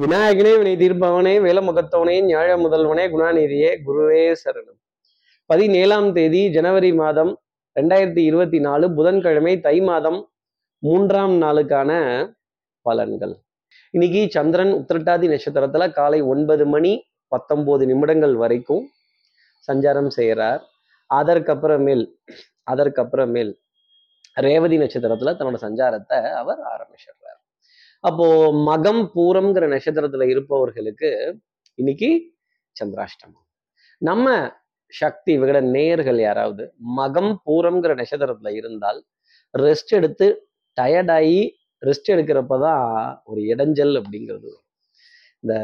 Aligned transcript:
விநாயகனே 0.00 0.52
வினை 0.58 0.72
தீர்ப்பவனே 0.76 1.32
வேலமுகத்தவனே 1.46 2.14
ஞாழ 2.26 2.50
முதல்வனே 2.56 3.02
குணாநிதியே 3.14 3.70
குருவே 3.86 4.22
சரணம். 4.42 4.78
பதினேழாம் 5.50 6.12
தேதி 6.12 6.40
ஜனவரி 6.48 6.92
மாதம் 6.92 7.32
ரெண்டாயிரத்தி 7.76 8.18
இருபத்தி 8.18 8.58
நாலு 8.58 8.86
புதன்கிழமை 8.90 9.60
தை 9.60 9.80
மாதம் 9.80 10.18
மூன்றாம் 10.78 11.34
நாளுக்கான 11.42 11.90
பலன்கள். 12.86 13.34
இன்னைக்கு 13.90 14.22
சந்திரன் 14.30 14.72
உத்திரட்டாதி 14.72 15.28
நட்சத்திரத்துல 15.34 15.92
காலை 15.92 16.20
ஒன்பது 16.22 16.66
மணி 16.66 16.92
பத்தொன்பது 17.28 17.86
நிமிடங்கள் 17.86 18.34
வரைக்கும் 18.34 18.84
சஞ்சாரம் 19.68 20.08
செய்கிறார் 20.08 20.62
அதற்கப்புறமேல் 21.10 22.06
அதற்கப்புறமேல் 22.70 23.52
ரேவதி 24.34 24.78
நட்சத்திரத்துல 24.78 25.34
தன்னோட 25.36 25.60
சஞ்சாரத்தை 25.66 26.20
அவர் 26.32 26.62
ஆரம்பிச்சார் 26.74 27.21
அப்போ 28.04 28.26
மகம் 28.68 29.02
பூரம்ங்கிற 29.14 29.64
நட்சத்திரத்துல 29.72 30.28
இருப்பவர்களுக்கு 30.28 31.10
இன்னைக்கு 31.74 32.08
சந்திராஷ்டமம். 32.76 33.44
நம்ம 33.98 34.52
சக்தி 34.92 35.38
விகட 35.38 35.60
நேயர்கள் 35.60 36.18
யாராவது 36.18 36.74
மகம் 36.96 37.36
பூரம்ங்கிற 37.46 37.92
நட்சத்திரத்துல 38.00 38.50
இருந்தால் 38.54 39.04
ரெஸ்ட் 39.58 39.92
எடுத்து 39.98 40.26
டயர்டாகி 40.80 41.50
ரெஸ்ட் 41.86 42.10
எடுக்கிறப்பதான் 42.10 43.16
ஒரு 43.24 43.40
இடைஞ்சல் 43.40 43.94
அப்படிங்கிறது 44.00 44.50
இந்த 45.40 45.54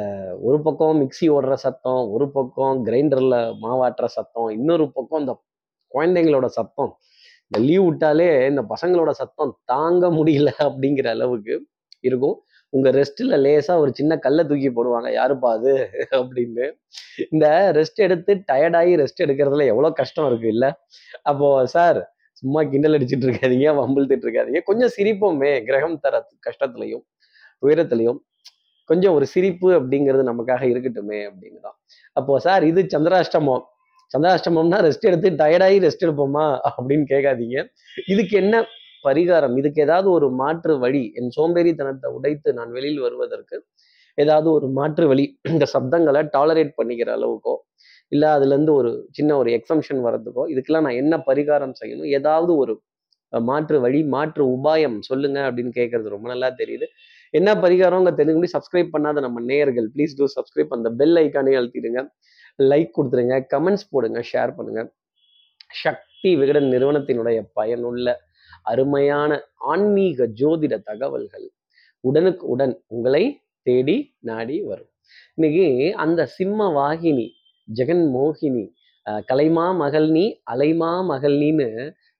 ஒரு 0.41 0.62
பக்கம் 0.62 1.00
மிக்ஸி 1.00 1.27
ஓடுற 1.27 1.55
சத்தம் 1.55 2.10
ஒரு 2.10 2.32
பக்கம் 2.32 2.86
கிரைண்டர்ல 2.86 3.36
மாவாட்டுற 3.62 4.05
சத்தம் 4.05 4.48
இன்னொரு 4.48 4.92
பக்கம் 4.92 5.20
இந்த 5.20 5.34
குழந்தைங்களோட 5.94 6.46
சத்தம். 6.46 6.92
இந்த 7.50 7.58
லீவ் 7.66 7.84
விட்டாலே 7.84 8.46
இந்த 8.46 8.62
பசங்களோட 8.62 9.10
சத்தம் 9.10 9.52
தாங்க 9.64 10.08
முடியல 10.08 10.50
அப்படிங்கிற 10.58 11.06
அளவுக்கு 11.06 11.55
இருக்கும். 12.00 12.42
உங்க 12.68 12.90
ரெஸ்ட்ல 12.90 13.36
லேசா 13.36 13.78
ஒரு 13.78 13.90
சின்ன 13.94 14.18
கல்லை 14.18 14.46
தூக்கி 14.46 14.70
போடுவாங்க. 14.70 15.08
யாருப்பா 15.12 15.50
அது? 15.50 15.88
அப்படின்னு. 16.12 16.72
இந்த 17.30 17.72
ரெஸ்ட் 17.74 17.94
எடுத்து 17.94 18.34
டயர்டாகி 18.34 18.94
ரெஸ்ட் 18.96 19.22
எடுக்கிறதுல 19.22 19.64
எவ்வளோ 19.64 19.90
கஷ்டம் 19.90 20.27
இருக்கு 20.27 20.48
இல்ல? 20.48 20.80
அப்போ 21.22 21.66
சார் 21.66 22.12
சும்மா 22.32 22.62
கிண்டல் 22.62 22.92
அடிச்சிட்டு 22.92 23.27
இருக்காதீங்க. 23.28 23.68
வம்பிழுத்துட்டு 23.80 24.27
இருக்காதீங்க. 24.28 24.60
கொஞ்சம் 24.62 24.90
சிரிப்போமே 24.96 25.64
கிரகம் 25.64 26.00
தர 26.00 26.27
கஷ்டத்துலையும் 26.50 27.05
உயரத்துலையும் 27.66 28.18
கொஞ்சம் 28.84 29.12
ஒரு 29.12 29.27
சிரிப்பு 29.27 29.72
அப்படிங்கிறது 29.72 30.22
நமக்காக 30.24 30.62
இருக்கட்டுமே 30.64 31.30
அப்படின்னு 31.30 31.60
தான். 31.60 31.78
அப்போ 32.12 32.38
சார் 32.38 32.64
இது 32.64 32.83
சந்திராஷ்டமம். 32.83 33.62
சந்திராஷ்டமம்னா 34.18 34.78
ரெஸ்ட் 34.80 35.00
எடுத்து 35.00 35.30
டயர்டாகி 35.30 35.78
ரெஸ்ட் 35.80 36.05
எடுப்போமா? 36.05 36.58
அப்படின்னு 36.78 37.05
கேட்காதீங்க. 37.08 37.66
இதுக்கு 38.06 38.36
என்ன 38.36 38.64
பரிகாரம் 39.04 39.54
இதுக்கு 39.60 39.80
ஏதாவது 39.86 40.08
ஒரு 40.16 40.28
மாற்று 40.41 40.74
வழி 40.84 41.02
என் 41.20 41.32
சோம்பேறித்தனத்தை 41.38 42.10
உடைத்து 42.16 42.52
நான் 42.58 42.74
வெளியில் 42.77 43.05
வருவதற்கு 43.06 43.58
ஏதாவது 44.18 44.48
ஒரு 44.56 44.66
மாற்று 44.78 45.05
வழி 45.10 45.24
இந்த 45.52 45.64
சப்தங்களை 45.74 46.22
டாலரேட் 46.36 46.72
பண்ணிக்கிற 46.78 47.10
அளவுக்கோ 47.18 47.55
இல்லை 48.12 48.28
அதுலேருந்து 48.36 48.72
ஒரு 48.80 48.90
சின்ன 49.16 49.30
ஒரு 49.40 49.50
எக்ஸம்ஷன் 49.58 50.02
வர்றதுக்கோ 50.06 50.44
இதுக்கெல்லாம் 50.52 50.86
நான் 50.88 51.00
என்ன 51.02 51.14
பரிகாரம் 51.28 51.74
செய்யணும் 51.80 52.10
ஏதாவது 52.18 52.52
ஒரு 52.62 52.74
மாற்று 53.32 53.78
வழி 53.84 54.00
மாற்று 54.14 54.42
உபாயம் 54.55 54.98
சொல்லுங்க 55.08 55.38
அப்படின்னு 55.48 55.72
கேட்கறது 55.78 56.14
ரொம்ப 56.14 56.27
நல்லா 56.33 56.48
தெரியுது. 56.60 56.86
என்ன 57.34 57.48
பரிகாரங்க 57.64 58.10
தெரிஞ்சு 58.20 58.48
சப்ஸ்கிரைப் 58.55 58.94
பண்ணாத 58.94 59.20
நம்ம 59.27 59.40
நேயர்கள் 59.50 59.88
ப்ளீஸ் 59.94 60.14
டூ 60.18 60.27
சப்ஸ்கிரைப் 60.36 60.72
அந்த 60.77 60.90
பெல் 61.00 61.18
ஐக்கானே 61.22 61.56
அழுத்திடுங்க. 61.60 62.02
லைக் 62.70 62.94
கொடுத்துருங்க 62.96 63.36
கமெண்ட்ஸ் 63.55 63.86
போடுங்க 63.92 64.20
ஷேர் 64.30 64.52
பண்ணுங்க. 64.58 64.83
சக்தி 65.84 66.30
விகடன் 66.40 66.68
நிறுவனத்தினுடைய 66.74 67.38
பயனுள்ள 67.58 68.06
அருமையான 68.69 69.30
ஆன்மீக 69.70 70.27
ஜோதிட 70.38 70.74
தகவல்கள் 70.84 71.47
உடனுக்கு 72.05 72.44
உடன் 72.47 72.74
உங்களை 72.88 73.24
தேடி 73.66 73.97
நாடி 74.22 74.56
வரும். 74.62 74.91
இன்னைக்கு 75.38 75.66
அந்த 76.02 76.20
சிம்ம 76.36 76.69
வாகினி 76.74 77.27
ஜெகன் 77.69 78.06
மோகினி 78.14 78.64
அஹ், 79.06 79.22
கலைமா 79.28 79.66
மகள்னி 79.80 80.24
அலைமா 80.52 80.91
மகள்னின்னு 81.11 81.69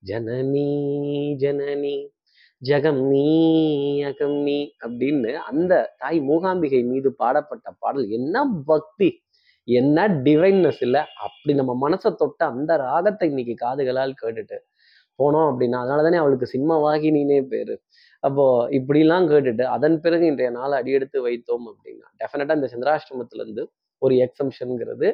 ஜனனி 0.03 0.69
ஜனனி 1.43 1.97
ஜெகம் 2.63 3.01
நீ 3.11 3.25
அகம் 4.05 4.39
நீ 4.45 4.57
அப்படின்னு 4.85 5.33
அந்த 5.51 5.73
தாய் 6.01 6.21
மூகாம்பிகை 6.29 6.81
மீது 6.89 7.09
பாடப்பட்ட 7.21 7.69
பாடல் 7.83 8.07
என்ன 8.17 8.37
பக்தி 8.69 9.09
என்ன 9.69 9.97
டிவைன்னஸ் 10.25 10.81
இல்லை 10.81 11.03
அப்படி 11.27 11.53
நம்ம 11.55 11.73
மனசை 11.83 12.11
தொட்ட 12.15 12.41
அந்த 12.53 12.71
ராகத்தை 12.85 13.27
இன்னைக்கு 13.31 13.55
காதுகளால் 13.59 14.19
கேட்டுட்டு 14.21 14.59
போனோம் 15.19 15.49
அப்படின்னா 15.51 15.79
அதனால 15.83 16.03
தானே 16.03 16.17
அவளுக்கு 16.17 16.47
சிம்ம 16.47 16.79
வாகினினே 16.85 17.41
பேரு. 17.43 17.75
அப்போ 18.23 18.45
இப்படிலாம் 18.71 19.27
கேட்டுட்டு 19.31 19.65
அதன் 19.77 20.01
பிறகு 20.01 20.27
இன்றைய 20.27 20.51
நாள் 20.51 20.73
அடியெடுத்து 20.73 21.19
வைத்தோம் 21.29 21.67
அப்படின்னா 21.73 22.07
டெஃபினட்டா 22.23 22.57
இந்த 22.61 22.71
சந்திராஷ்டமத்துல 22.75 23.45
இருந்து 23.45 23.65
ஒரு 24.03 24.15
எக்ஸம்ஷன்ங்கிறது 24.15 25.09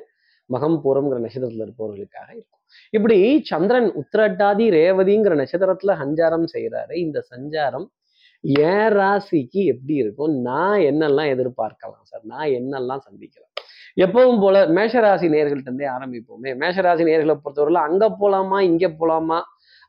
மகம் 0.51 0.79
பூரம்ங்கிற 0.85 1.19
நட்சத்திரத்துல 1.25 1.67
இருப்பவர்களுக்காக 1.67 2.31
இருக்கும். 2.31 2.63
இப்படி 2.91 3.19
சந்திரன் 3.45 3.89
உத்திரட்டாதி 4.01 4.65
ரேவதிங்கிற 4.71 5.35
நட்சத்திரத்துல 5.43 5.95
சஞ்சாரம் 6.03 6.47
செய்கிறாரு 6.55 6.93
இந்த 6.93 7.19
சஞ்சாரம் 7.33 7.87
என் 8.45 8.91
ராசிக்கு 8.99 9.61
எப்படி 9.65 9.95
இருக்கும்? 9.95 10.33
நான் 10.41 10.81
என்னெல்லாம் 10.81 11.31
எதிர்பார்க்கலாம் 11.35 12.03
சார்? 12.03 12.25
நான் 12.25 12.49
என்னெல்லாம் 12.49 13.03
சந்திக்கலாம்? 13.07 13.53
எப்பவும் 13.97 14.41
போல 14.41 14.67
மேஷராசி 14.69 15.27
நேர்கள்ட்டே 15.35 15.67
இருந்தே 15.69 15.87
ஆரம்பிப்போமே. 15.87 16.51
மேஷராசி 16.63 17.03
நேர்களை 17.09 17.37
பொறுத்தவரையில 17.45 17.83
அங்க 17.89 18.05
போலாமா 18.21 18.61
இங்க 18.61 18.89
போலாமா 19.01 19.39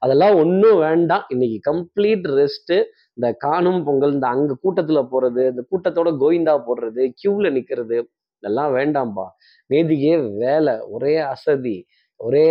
அதெல்லாம் 0.05 0.35
ஒன்றும் 0.41 0.79
வேண்டாம். 0.85 1.23
இன்னைக்கு 1.33 1.57
கம்ப்ளீட் 1.69 2.25
ரெஸ்ட்டு 2.39 2.77
இந்த 3.17 3.27
காணும் 3.45 3.81
பொங்கல் 3.87 4.15
இந்த 4.17 4.27
அங்கே 4.35 4.55
கூட்டத்தில் 4.63 5.09
போகிறது 5.13 5.43
இந்த 5.51 5.61
கூட்டத்தோட 5.71 6.09
கோவிந்தா 6.23 6.53
போடுறது 6.67 7.03
க்யூவில் 7.19 7.55
நிற்கிறது 7.57 7.97
இதெல்லாம் 8.43 8.71
வேண்டாம்பா. 8.77 9.25
நேதிக்கே 9.69 10.15
வேலை 10.43 10.73
ஒரே 10.95 11.13
அசதி 11.33 11.77
ஒரே 12.19 12.45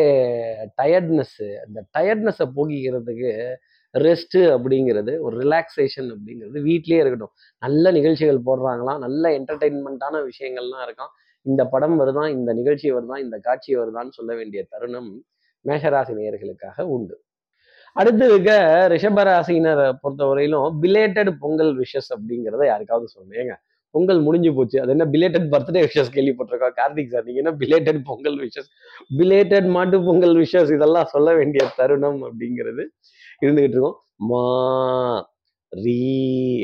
டயர்ட்னஸ்ஸு 0.81 1.49
அந்த 1.65 1.79
டயர்ட்னஸை 1.97 2.47
போக்கிக்கிறதுக்கு 2.57 3.31
ரெஸ்ட்டு 3.95 4.41
அப்படிங்கிறது 4.55 5.13
ஒரு 5.27 5.35
ரிலாக்ஸேஷன் 5.43 6.09
அப்படிங்கிறது 6.15 6.59
வீட்லேயே 6.69 7.01
இருக்கட்டும். 7.03 7.35
நல்ல 7.63 7.93
நிகழ்ச்சிகள் 7.99 8.41
போடுறாங்களாம் 8.49 9.03
நல்ல 9.07 9.25
என்டர்டெயின்மெண்ட்டான 9.39 10.23
விஷயங்கள்லாம் 10.31 10.85
இருக்கான் 10.87 11.13
இந்த 11.47 11.63
படம் 11.75 11.97
வருதான் 12.03 12.31
இந்த 12.39 12.51
நிகழ்ச்சி 12.61 12.89
வருதான் 12.97 13.23
இந்த 13.27 13.37
காட்சி 13.47 13.71
வருதான்னு 13.81 14.17
சொல்ல 14.19 14.33
வேண்டிய 14.41 14.63
தருணம் 14.73 15.11
மேஷராசி 15.65 16.15
நேயர்களுக்காக 16.21 16.87
உண்டு. 16.97 17.17
அடுத்து 18.01 18.25
இருக்க 18.31 18.53
ரிஷபராசினரை 18.93 19.87
பொறுத்தவரையிலும் 20.03 20.79
பிலேட்டட் 20.85 21.31
பொங்கல் 21.43 21.73
விஷஸ் 21.81 22.11
அப்படிங்கிறத 22.17 22.65
யாருக்காவது 22.73 23.09
சொல்லுங்க 23.17 23.55
பொங்கல் 23.95 24.21
முடிஞ்சு 24.27 24.51
போச்சு. 24.57 24.77
அது 24.83 24.93
என்ன 24.95 25.05
பிலேட்டட் 25.15 25.47
பர்த்டே 25.53 25.81
விஷஸ் 25.85 26.11
கேள்விப்பட்டிருக்கோம். 26.15 26.75
கார்த்திக் 26.79 27.13
சார் 27.13 27.27
நீங்க 27.27 27.41
என்ன 27.43 27.53
பிலேட்டட் 27.61 28.01
பொங்கல் 28.09 28.39
விஷஸ் 28.45 28.71
பிலேட்டட் 29.19 29.69
மாட்டு 29.77 29.99
பொங்கல் 30.09 30.35
விஷஸ் 30.43 30.73
இதெல்லாம் 30.77 31.11
சொல்ல 31.15 31.35
வேண்டிய 31.41 31.65
தருணம் 31.79 32.21
அப்படிங்கிறது 32.29 32.83
இருந்துகிட்டு 33.45 33.77
இருக்கோம். 33.77 33.99
மா 34.31 34.43
ரீ 35.73 36.01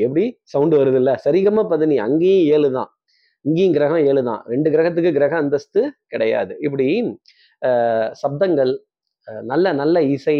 எப்படி? 0.05 0.25
சவுண்டு 0.51 0.75
வருது 0.81 0.99
இல்ல 1.01 1.13
சரிகமா 1.25 1.63
பதனி 1.73 1.95
அங்கேயும் 2.07 2.45
ஏழு 2.55 2.67
தான். 2.77 2.89
இங்கேயும் 3.45 3.75
கிரகம் 3.77 4.03
ஏழு 4.09 4.21
தான். 4.29 4.41
ரெண்டு 4.53 4.69
கிரகத்துக்கு 4.73 5.11
கிரக 5.17 5.35
அந்தஸ்து 5.43 5.81
கிடையாது. 6.13 6.53
இப்படி 6.65 6.87
சப்தங்கள் 8.21 8.73
நல்ல 9.51 9.73
நல்ல 9.81 9.95
இசை 10.15 10.37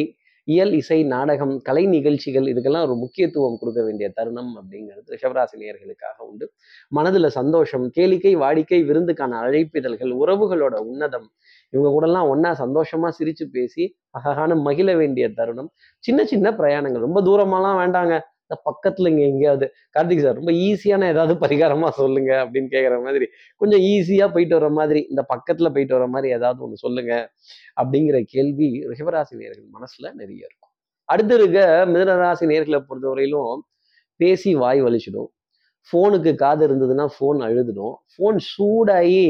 இயல் 0.51 0.73
இசை 0.79 0.97
நாடகம் 1.13 1.53
கலை 1.61 1.83
நிகழ்ச்சிகள் 1.87 2.47
இதுக்கெல்லாம் 2.51 2.85
ஒரு 2.87 2.95
முக்கியத்துவம் 3.03 3.57
கொடுக்க 3.61 3.81
வேண்டிய 3.87 4.07
தருணம் 4.17 4.51
அப்படிங்கிறது 4.59 5.13
ரிஷபராசினியர்களுக்காக 5.15 6.17
உண்டு. 6.29 6.45
மனதுல 6.97 7.29
சந்தோஷம் 7.39 7.85
கேளிக்கை 7.97 8.33
வாடிக்கை 8.43 8.79
விருந்துக்கான 8.89 9.39
அழைப்பிதழ்கள் 9.43 10.13
உறவுகளோட 10.21 10.75
உன்னதம் 10.89 11.27
இவங்க 11.73 11.89
கூடலாம் 11.89 12.29
ஒன்னா 12.33 12.51
சந்தோஷமா 12.63 13.09
சிரிச்சு 13.19 13.45
பேசி 13.51 13.83
அழகான 14.17 14.55
மகிழ 14.67 14.89
வேண்டிய 14.95 15.25
தருணம். 15.39 15.69
சின்ன 16.03 16.19
சின்ன 16.25 16.47
பிரயாணங்கள் 16.51 17.05
ரொம்ப 17.07 17.19
தூரமாலாம் 17.21 17.79
வேண்டாங்க. 17.81 18.13
இந்த 18.51 18.57
பக்கத்துல 18.69 19.09
இங்க 19.11 19.23
எங்கேயாவது. 19.31 19.65
கார்த்திக் 19.95 20.23
சார் 20.23 20.37
ரொம்ப 20.39 20.51
ஈஸியான 20.67 21.07
ஏதாவது 21.13 21.33
பரிகாரமா 21.43 21.89
சொல்லுங்க 21.99 22.31
அப்படின்னு 22.43 22.69
கேட்குற 22.75 22.95
மாதிரி. 23.05 23.25
கொஞ்சம் 23.61 23.83
ஈஸியா 23.91 24.25
போயிட்டு 24.33 24.55
வர 24.59 24.69
மாதிரி 24.79 25.01
இந்த 25.11 25.23
பக்கத்துல 25.33 25.69
போயிட்டு 25.75 25.95
வர 25.97 26.07
மாதிரி 26.15 26.29
ஏதாவது 26.37 26.59
ஒன்று 26.65 26.83
சொல்லுங்க 26.85 27.13
அப்படிங்கிற 27.81 28.19
கேள்வி 28.33 28.69
ரிஷபராசி 28.91 29.33
நேர்கள் 29.41 29.67
மனசுல 29.77 30.05
நிறைய 30.21 30.39
இருக்கும். 30.47 30.71
அடுத்து 31.09 31.35
இருக்க 31.39 31.59
மிதனராசி 31.93 32.45
நேர்களை 32.53 32.79
பொறுத்தவரையிலும் 32.89 33.55
பேசி 34.19 34.51
வாய் 34.55 34.81
வலிச்சிடும். 34.83 35.29
ஃபோனுக்கு 35.89 36.31
காது 36.35 36.63
இருந்ததுன்னா 36.67 37.05
ஃபோன் 37.15 37.39
அழுதுடும். 37.47 37.95
ஃபோன் 38.13 38.37
சூடாகி 38.51 39.25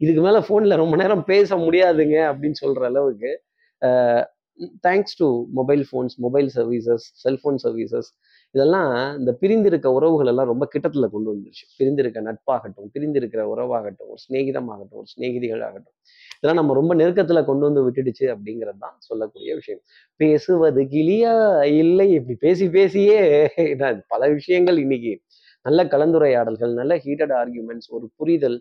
இதுக்கு 0.00 0.20
மேலே 0.26 0.40
ஃபோனில் 0.46 0.80
ரொம்ப 0.82 0.96
நேரம் 0.96 1.24
பேச 1.24 1.56
முடியாதுங்க 1.56 2.16
அப்படின்னு 2.30 2.58
சொல்கிற 2.62 2.84
அளவுக்கு 2.86 3.30
thanks 4.86 5.16
to 5.18 5.26
mobile 5.58 5.82
phones 5.88 6.14
mobile 6.24 6.48
services 6.54 7.04
cellphone 7.24 7.58
services 7.64 8.08
இதெல்லாம் 8.54 8.90
இந்த 9.18 9.30
பிரிந்திருக்க 9.40 9.88
உறவுகள் 9.96 10.30
எல்லாம் 10.32 10.50
ரொம்ப 10.52 10.64
கிட்டத்தில் 10.72 11.10
கொண்டு 11.14 11.28
வந்துருச்சு. 11.32 11.64
பிரிந்திருக்க 11.78 12.18
நட்பாகட்டும் 12.28 12.88
பிரிந்திருக்கிற 12.94 13.42
உறவாகட்டும் 13.54 14.10
ஒரு 14.12 14.20
சிநேகிதமாகட்டும் 14.26 15.00
ஒரு 15.02 15.08
சிநேகிதிகள் 15.14 15.62
ஆகட்டும் 15.68 15.96
இதெல்லாம் 16.38 16.60
நம்ம 16.60 16.74
ரொம்ப 16.80 16.92
நெருக்கத்தில் 17.00 17.46
கொண்டு 17.50 17.64
வந்து 17.68 17.82
விட்டுடுச்சு 17.86 18.24
அப்படிங்கிறது 18.34 18.80
தான் 18.84 18.96
சொல்லக்கூடிய 19.08 19.54
விஷயம். 19.60 19.82
பேசுவது 20.20 20.82
கிளியா 20.94 21.34
இல்லை 21.82 22.06
இப்படி 22.18 22.36
பேசி 22.46 22.66
பேசியே 22.78 23.20
பல 24.12 24.22
விஷயங்கள் 24.38 24.78
இன்னைக்கு. 24.84 25.14
நல்ல 25.66 25.80
கலந்துரையாடல்கள் 25.94 26.72
நல்ல 26.80 26.92
ஹீட்டட் 27.04 27.34
ஆர்கியூமெண்ட்ஸ் 27.40 27.88
ஒரு 27.96 28.06
புரிதல் 28.18 28.58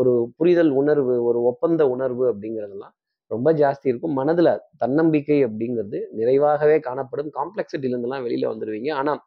ஒரு 0.00 0.12
புரிதல் 0.38 0.72
உணர்வு 0.80 1.16
ஒரு 1.28 1.40
ஒப்பந்த 1.50 1.82
உணர்வு 1.94 2.24
அப்படிங்கிறதெல்லாம் 2.32 2.94
ரொம்ப 3.30 3.48
ஜாஸ்தி 3.62 3.86
இருக்கும். 3.90 4.14
மனதில் 4.20 4.52
தன்னம்பிக்கை 4.82 5.38
அப்படிங்கிறது 5.46 5.98
நிறைவாகவே 6.20 6.76
காணப்படும். 6.88 7.30
காம்ப்ளெக்சிட்டிலேருந்துலாம் 7.38 8.24
வெளியில் 8.26 8.50
வந்துடுவீங்க 8.52 8.90
ஆனால் 9.00 9.20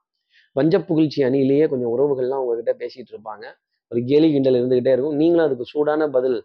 வஞ்ச 0.57 0.75
புகழ்ச்சி 0.89 1.19
அணியிலேயே 1.27 1.65
கொஞ்சம் 1.71 1.91
உறவுகள்லாம் 1.95 2.41
உங்ககிட்ட 2.43 2.73
பேசிட்டு 2.81 3.11
இருப்பாங்க. 3.13 3.45
ஒரு 3.91 4.01
கேலி 4.09 4.27
கிண்டல் 4.33 4.57
இருந்துகிட்டே 4.59 4.93
இருக்கும். 4.95 5.17
நீங்களும் 5.21 5.45
அதுக்கு 5.47 5.71
சூடான 5.73 6.07
பதில் 6.15 6.37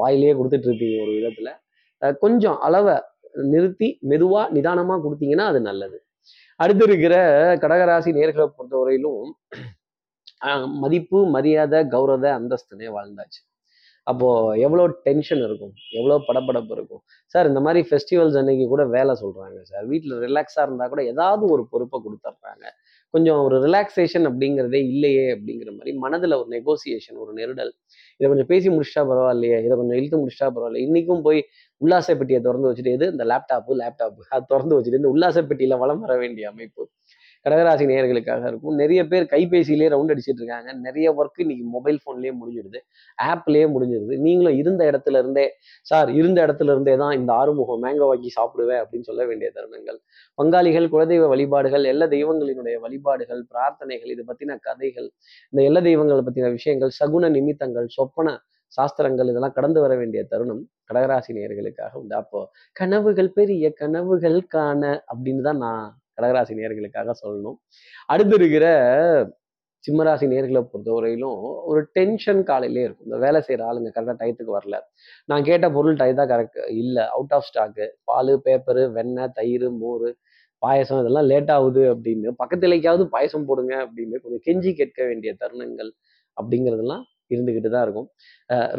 வாயிலேயே 0.00 0.32
கொடுத்துட்டு 0.38 0.68
இருப்பீங்க 0.68 0.96
ஒரு 1.04 1.12
விதத்துல. 1.18 1.48
கொஞ்சம் 2.24 2.58
அளவை 2.66 2.96
நிறுத்தி 3.52 3.88
மெதுவா 4.10 4.42
நிதானமா 4.56 4.94
கொடுத்தீங்கன்னா 5.04 5.46
அது 5.52 5.60
நல்லது. 5.70 5.98
அடுத்து 6.60 6.84
இருக்கிற 6.88 7.14
கடகராசி 7.62 8.10
நேர்களை 8.18 8.46
பொறுத்தவரையிலும் 8.56 9.22
மதிப்பு 10.82 11.18
மரியாதை 11.34 11.80
கௌரவ 11.94 12.24
அந்தஸ்துனே 12.38 12.88
வாழ்ந்தாச்சு. 12.96 13.40
அப்போ 14.06 14.28
எவ்வளோ 14.66 14.84
டென்ஷன் 15.06 15.42
இருக்கும்? 15.46 15.72
எவ்வளோ 15.98 16.16
படப்படப்பு 16.28 16.72
இருக்கும்? 16.78 17.02
சார் 17.34 17.48
இந்த 17.50 17.60
மாதிரி 17.66 17.80
ஃபெஸ்டிவல்ஸ் 17.88 18.38
அன்னைக்கு 18.40 18.66
கூட 18.74 18.82
வேலை 18.96 19.14
சொல்றாங்க 19.22 19.58
சார் 19.70 19.86
வீட்டில் 19.92 20.14
ரிலாக்ஸாக 20.26 20.66
இருந்தால் 20.68 20.92
கூட 20.94 21.02
ஏதாவது 21.12 21.44
ஒரு 21.54 21.64
பொறுப்பை 21.72 21.98
கொடுத்துட்றாங்க 22.06 22.66
கொஞ்சம் 23.14 23.40
ஒரு 23.46 23.56
ரிலாக்ஸேஷன் 23.64 24.26
அப்படிங்கிறதே 24.30 24.80
இல்லையே 24.92 25.26
அப்படிங்கிற 25.34 25.70
மாதிரி 25.76 25.92
மனதில் 26.04 26.38
ஒரு 26.40 26.48
நெகோசியேஷன் 26.54 27.18
ஒரு 27.24 27.32
நெருடல். 27.38 27.70
இதை 28.20 28.26
கொஞ்சம் 28.32 28.50
பேசி 28.52 28.68
முடிச்சிட்டா 28.74 29.02
பரவாயில்லையே 29.10 29.58
இதை 29.66 29.74
கொஞ்சம் 29.80 29.98
இழுத்து 30.00 30.20
முடிச்சிட்டா 30.22 30.48
பரவாயில்ல 30.56 30.82
இன்றைக்கும் 30.86 31.24
போய் 31.26 31.40
உல்லாச 31.80 32.16
பெட்டியை 32.20 32.40
திறந்து 32.46 32.68
வச்சுட்டு 32.70 32.94
எது? 32.98 33.06
இந்த 33.14 33.24
லேப்டாப்பு 33.32 33.72
லேப்டாப்பு 33.82 34.22
அது 34.34 34.44
திறந்து 34.52 34.76
வச்சுட்டு 34.76 35.00
இந்த 35.02 35.12
உல்லாசப்பட்டியில் 35.16 35.80
வளம் 35.84 36.02
வர 36.04 36.14
வேண்டிய 36.22 36.46
அமைப்பு. 36.54 36.82
கடகராசி 37.44 37.84
நேயர்களுக்காக 37.90 38.42
இருக்கும். 38.50 38.76
நிறைய 38.82 39.00
பேர் 39.10 39.26
கைபேசியிலே 39.32 39.88
ரவுண்ட் 39.94 40.12
அடிச்சிட்டு 40.14 40.42
இருக்காங்க. 40.42 40.72
நிறைய 40.86 41.06
ஒர்க் 41.18 41.42
இன்னைக்கு 41.44 41.64
மொபைல் 41.76 41.98
ஃபோன்லேயே 42.02 42.32
முடிஞ்சிடுது. 42.40 42.80
ஆப்லேயே 43.18 43.66
முடிஞ்சிடுது. 43.74 44.16
நீங்களும் 44.26 44.56
இருந்த 44.62 44.82
இடத்துல 44.90 45.20
இருந்தே 45.22 45.46
சார் 45.90 46.10
இருந்த 46.20 46.38
இடத்துல 46.46 46.74
இருந்தே 46.76 46.96
தான் 47.02 47.14
இந்த 47.20 47.32
ஆறுமுகம் 47.40 47.82
மேங்கோ 47.86 48.08
வாக்கி 48.10 48.32
சாப்பிடுவேன் 48.38 48.80
அப்படின்னு 48.82 49.08
சொல்ல 49.10 49.24
வேண்டிய 49.30 49.50
தருணங்கள். 49.58 49.98
பங்காளிகள் 50.38 50.88
குலதெய்வ 50.94 51.28
வழிபாடுகள் 51.34 51.86
எல்லா 51.92 52.08
தெய்வங்களினுடைய 52.16 52.78
வழிபாடுகள் 52.86 53.42
பிரார்த்தனைகள் 53.52 54.12
இது 54.14 54.24
பத்தின 54.30 54.58
கதைகள் 54.68 55.08
இந்த 55.52 55.62
எல்லா 55.70 55.82
தெய்வங்களை 55.88 56.24
பத்தின 56.28 56.50
விஷயங்கள் 56.58 56.92
சகுன 57.00 57.30
நிமித்தங்கள் 57.36 57.88
சொப்பன 57.98 58.38
சாஸ்திரங்கள் 58.72 59.28
இதெல்லாம் 59.30 59.54
கடந்து 59.56 59.80
வர 59.82 59.92
வேண்டிய 60.00 60.20
தருணம் 60.30 60.62
கடகராசி 60.88 61.30
நேயர்களுக்காக 61.36 61.92
உண்டு. 62.00 62.14
அப்போ 62.22 62.40
கனவுகள் 62.80 63.30
பெரிய 63.38 63.64
கனவுகள் 63.80 64.38
காண 64.54 64.82
அப்படின்னு 65.12 65.42
தான் 65.48 65.60
நான் 65.66 65.86
கடகராசி 66.18 66.58
நேர்களுக்காக 66.60 67.14
சொல்லணும். 67.22 67.56
அடுத்து 68.06 68.34
இருக்கிற 68.34 68.66
சிம்மராசி 69.84 70.26
நேர்களை 70.32 70.60
பொறுத்தவரையிலும் 70.70 71.40
ஒரு 71.70 71.80
டென்ஷன் 71.96 72.42
காலையிலே 72.42 72.82
இருக்கும். 72.82 73.06
இந்த 73.08 73.18
வேலை 73.24 73.40
செய்கிற 73.40 73.66
ஆளுங்க 73.70 73.90
கரெக்டாக 73.96 74.16
டயத்துக்கு 74.22 74.52
வரல. 74.58 74.76
நான் 75.24 75.46
கேட்ட 75.48 75.66
பொருள் 75.70 75.98
டயத்தாக 76.00 76.28
கரெக்ட் 76.32 76.60
இல்லை. 76.82 77.04
அவுட் 77.16 77.34
ஆஃப் 77.38 77.46
ஸ்டாக்கு 77.48 77.86
பால் 78.04 78.32
பேப்பரு 78.46 78.84
வெண்ணெய் 78.92 79.34
தயிர் 79.34 79.68
மோர் 79.82 80.08
பாயசம் 80.62 81.00
இதெல்லாம் 81.00 81.28
லேட் 81.30 81.50
ஆகுது 81.50 81.82
அப்படின்னு 81.94 82.28
பக்கத்துலைக்காவது 82.42 83.04
பாயசம் 83.14 83.46
போடுங்க 83.46 83.74
அப்படின்னு 83.86 84.16
கொஞ்சம் 84.24 84.44
கெஞ்சி 84.46 84.70
கேட்க 84.74 85.00
வேண்டிய 85.04 85.32
தருணங்கள் 85.42 85.90
அப்படிங்கிறதெல்லாம் 86.36 87.04
இருந்துக்கிட்டு 87.34 87.70
தான் 87.74 87.84
இருக்கும். 87.86 88.08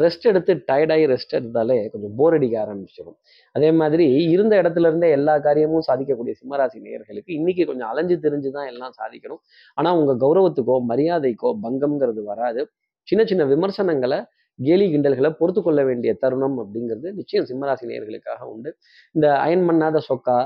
ரெஸ்ட் 0.04 0.26
எடுத்து 0.30 0.52
டயர்டாகி 0.70 1.04
ரெஸ்ட் 1.12 1.34
எடுத்தாலே 1.38 1.76
கொஞ்சம் 1.92 2.14
போர் 2.20 2.36
அடிக்க 2.38 2.56
ஆரம்பிச்சிடும் 2.64 3.18
அதே 3.56 3.70
மாதிரி 3.80 4.06
இருந்த 4.34 4.54
இடத்துல 4.62 4.90
இருந்தே 4.90 5.10
எல்லா 5.18 5.34
காரியமும் 5.46 5.86
சாதிக்கக்கூடிய 5.88 6.34
சிம்மராசி 6.40 6.80
நேயர்களுக்கு 6.86 7.32
இன்னைக்கு 7.38 7.64
கொஞ்சம் 7.70 7.90
அலைஞ்சு 7.92 8.18
தெரிஞ்சு 8.26 8.50
தான் 8.56 8.68
எல்லாம் 8.72 8.96
சாதிக்கணும். 9.00 9.42
ஆனால் 9.78 9.98
உங்கள் 10.00 10.20
கௌரவத்துக்கோ 10.24 10.76
மரியாதைக்கோ 10.92 11.52
பங்கம்ங்கிறது 11.66 12.24
வராது. 12.32 12.62
சின்ன 13.08 13.22
சின்ன 13.30 13.42
விமர்சனங்களை 13.54 14.20
கேலி 14.58 14.86
கிண்டல்களை 14.92 15.30
பொறுத்து 15.40 15.60
கொள்ள 15.64 15.80
வேண்டிய 15.88 16.12
தருணம் 16.22 16.56
அப்படிங்கிறது 16.62 17.08
நிச்சயம் 17.18 17.46
சிம்மராசி 17.50 17.84
நேயர்களுக்காக 17.90 18.40
உண்டு. 18.52 18.70
இந்த 19.14 19.26
அயன் 19.44 19.66
பண்ணாத 19.68 20.00
சொக்கா 20.08 20.38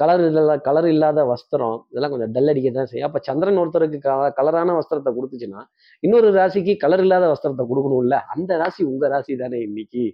கலர் 0.00 0.22
இல்லாத 0.28 0.54
கலர் 0.68 0.88
இல்லாத 0.92 1.20
வஸ்திரம் 1.32 1.76
இதெல்லாம் 1.90 2.12
கொஞ்சம் 2.14 2.32
டல் 2.36 2.50
அடிக்க 2.52 2.68
தான் 2.76 2.88
செய்யும். 2.90 3.08
அப்போ 3.08 3.20
சந்திரன் 3.28 3.60
ஒருத்தருக்கு 3.62 3.98
கலரான 4.38 4.74
வஸ்திரத்தை 4.78 5.10
கொடுத்துச்சுன்னா 5.18 5.62
இன்னொரு 6.02 6.30
ராசிக்கு 6.38 6.74
கலர் 6.84 7.04
இல்லாத 7.06 7.26
வஸ்திரத்தை 7.32 7.66
கொடுக்கணும்ல 7.70 8.18
அந்த 8.34 8.56
ராசி 8.62 8.82
உங்க 8.92 9.08
ராசி 9.14 9.36
தானே 9.42 9.60
இன்னைக்கு. 9.68 10.04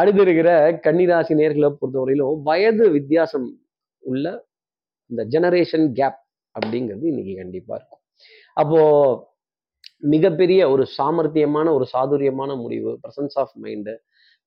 அடுத்து 0.00 0.22
இருக்கிற 0.26 0.50
கன்னிராசி 0.86 1.32
நேர்களை 1.40 1.70
பொறுத்தவரையிலும் 1.80 2.38
வயது 2.48 2.84
வித்தியாசம் 2.98 3.48
உள்ள 4.02 4.26
இந்த 5.10 5.22
ஜெனரேஷன் 5.34 5.86
கேப் 5.98 6.20
அப்படிங்கிறது 6.54 7.04
இன்னைக்கு 7.12 7.34
கண்டிப்பா 7.42 7.74
இருக்கும். 7.78 8.02
அப்போ 8.56 8.80
மிகப்பெரிய 10.14 10.60
ஒரு 10.74 10.84
சாமர்த்தியமான 10.96 11.66
ஒரு 11.78 11.86
சாதுரியமான 11.94 12.50
முடிவு 12.62 12.90
பிரசன்ஸ் 13.02 13.36
ஆஃப் 13.42 13.54
மைண்டு 13.64 13.94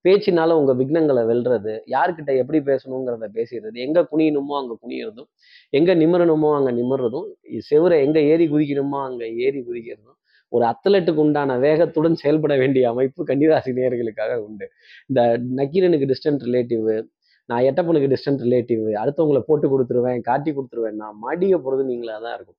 பேச்சினால 0.05 0.51
உங்க 0.51 0.73
விக்னங்களை 0.73 1.23
வெல்றது 1.25 1.79
யார்கிட்ட 1.87 2.37
எப்படி 2.37 2.59
பேசணுங்கிறத 2.59 3.27
பேசிடுறது 3.33 3.73
எங்க 3.73 4.07
குனியணுமோ 4.11 4.57
அங்க 4.57 4.77
குனியறதும் 4.87 5.29
எங்க 5.69 5.95
நிமிரணுமோ 5.95 6.55
அங்க 6.55 6.71
நிமிர்றதும் 6.71 7.27
செவரை 7.71 8.01
எங்க 8.01 8.21
ஏறி 8.21 8.49
குதிக்கணுமோ 8.49 9.03
அங்க 9.03 9.27
ஏறி 9.27 9.59
குதிக்கிறதும் 9.59 10.13
ஒரு 10.49 10.65
அத்லட்டுக்கு 10.65 11.15
உண்டான 11.15 11.57
வேகத்துடன் 11.57 12.13
செயல்பட 12.13 12.57
வேண்டிய 12.57 12.89
அமைப்பு 12.89 13.23
கன்னிராசி 13.23 13.71
நேர்களுக்காக 13.71 14.35
உண்டு. 14.35 14.69
இந்த 15.07 15.41
நக்கீரனுக்கு 15.55 16.13
டிஸ்டன்ட் 16.13 16.43
ரிலேட்டிவ் 16.43 17.05
நான் 17.49 17.65
எட்டப்பனுக்கு 17.69 18.09
டிஸ்டன்ட் 18.13 18.43
ரிலேட்டிவ் 18.45 18.83
அடுத்தவங்களை 19.01 19.41
போட்டு 19.47 19.67
கொடுத்துருவேன் 19.71 20.21
காட்டி 20.29 20.51
கொடுத்துருவேன் 20.57 20.99
நான் 21.03 21.17
மாடிய 21.25 21.57
போகிறது 21.65 21.83
நீங்களாக 21.91 22.19
தான் 22.25 22.35
இருக்கும். 22.37 22.57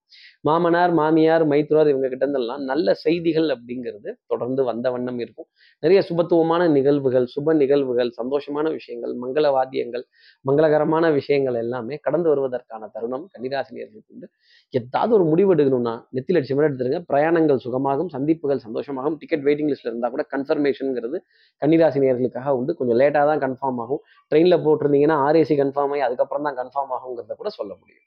மாமனார் 0.48 0.92
மாமியார் 1.00 1.44
மைத்துரார் 1.52 1.90
இவங்க 1.92 2.08
கிட்ட 2.12 2.24
இருந்தெல்லாம் 2.26 2.62
நல்ல 2.70 2.94
செய்திகள் 3.04 3.48
அப்படிங்கிறது 3.54 4.10
தொடர்ந்து 4.32 4.62
வந்த 4.70 4.86
வண்ணம் 4.94 5.20
இருக்கும். 5.24 5.48
நிறைய 5.82 6.00
சுபத்துவமான 6.08 6.68
நிகழ்வுகள் 6.76 7.26
சுப 7.34 7.54
நிகழ்வுகள் 7.62 8.10
சந்தோஷமான 8.20 8.66
விஷயங்கள் 8.78 9.14
மங்கள 9.22 9.46
வாத்தியங்கள் 9.56 10.04
மங்களகரமான 10.48 11.10
விஷயங்கள் 11.18 11.58
எல்லாமே 11.64 11.96
கடந்து 12.06 12.28
வருவதற்கான 12.32 12.88
தருணம் 12.94 13.26
கன்னிராசினியர்களுக்கு 13.34 14.12
உண்டு. 14.14 14.28
ஏதாவது 14.74 15.12
ஒரு 15.18 15.24
முடிவு 15.32 15.50
எடுக்கணும்னா 15.54 15.94
நெத்தி 16.16 16.32
லட்சம் 16.36 16.62
எடுத்துருங்க. 16.68 17.00
பிரயாணங்கள் 17.10 17.60
சுகமாகும் 17.66 18.10
சந்திப்புகள் 18.14 18.62
சந்தோஷமாகும் 18.66 19.16
டிக்கெட் 19.20 19.44
வெயிட்டிங் 19.48 19.70
லிஸ்ட்ல 19.72 19.90
இருந்தால் 19.92 20.14
கூட 20.14 20.24
கன்ஃபர்மேஷனுங்கிறது 20.34 21.18
கன்னிராசினியர்களுக்காக 21.62 22.54
உண்டு. 22.60 22.72
கொஞ்சம் 22.80 22.98
லேட்டாக 23.02 23.26
தான் 23.32 23.42
கன்ஃபார்ம் 23.46 23.80
ஆகும். 23.84 24.02
ட்ரெயினில் 24.32 24.62
போ 24.64 24.74
போட்டிருந்தீங்கன்னா 24.76 25.18
ஆர்ஏசி 25.26 25.56
கன்ஃபார்ம் 25.62 25.94
ஆகி 25.94 26.00
அதுக்கப்புறம் 26.00 26.46
தான் 26.48 26.58
கன்ஃபார்ம் 26.60 26.92
ஆகுங்கிறத 26.96 27.34
கூட 27.36 27.48
சொல்ல 27.48 27.72
முடியும். 27.80 28.02